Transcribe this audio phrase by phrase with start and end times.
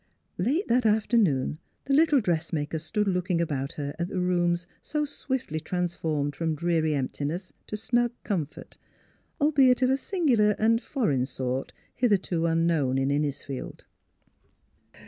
[0.49, 5.59] "Late that afternoon the little dressmaker stood looking about her at the rooms so swiftly
[5.59, 8.79] trans formed from dreary emptiness to snug comfort,
[9.39, 13.85] albeit of a singular and foreign sort hitherto unknown in Innisfield.